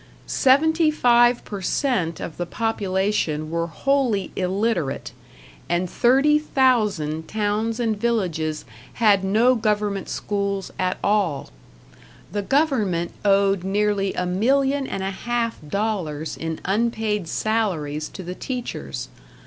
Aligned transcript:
Seventy 0.25 0.89
five 0.89 1.45
per 1.45 1.61
cent 1.61 2.19
of 2.19 2.37
the 2.37 2.47
population 2.47 3.51
were 3.51 3.67
wholly 3.67 4.31
illiterate, 4.35 5.11
and 5.69 5.87
30,000 5.87 7.27
towns 7.27 7.79
and 7.79 7.95
villages 8.01 8.65
had 8.93 9.23
no 9.23 9.53
government 9.53 10.09
schools 10.09 10.71
at 10.79 10.97
all. 11.03 11.49
The 12.31 12.41
government 12.41 13.11
owed 13.23 13.63
nearly 13.63 14.15
a 14.15 14.25
million 14.25 14.87
and 14.87 15.03
a 15.03 15.11
half 15.11 15.59
dollars 15.69 16.35
in 16.35 16.61
unpaid 16.65 17.27
salaries 17.27 18.09
to 18.09 18.23
the 18.23 18.33
teachers. 18.33 19.07